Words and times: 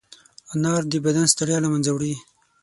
انار 0.53 0.81
د 0.91 0.93
بدن 1.05 1.25
ستړیا 1.33 1.57
له 1.63 1.69
منځه 1.73 1.89
وړي. 1.93 2.13